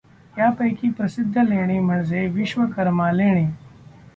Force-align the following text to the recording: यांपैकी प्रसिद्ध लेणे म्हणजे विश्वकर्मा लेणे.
यांपैकी 0.37 0.89
प्रसिद्ध 0.89 1.37
लेणे 1.37 1.79
म्हणजे 1.79 2.25
विश्वकर्मा 2.27 3.11
लेणे. 3.11 3.45